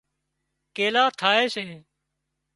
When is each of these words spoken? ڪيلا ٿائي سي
ڪيلا 0.75 1.03
ٿائي 1.19 1.45
سي 1.55 1.65